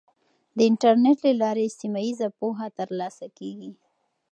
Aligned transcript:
د 0.55 0.57
انټرنیټ 0.69 1.17
له 1.25 1.33
لارې 1.41 1.65
سیمه 1.79 1.99
ییزه 2.07 2.27
پوهه 2.39 2.67
ترلاسه 2.79 3.25
کیږي. 3.37 3.71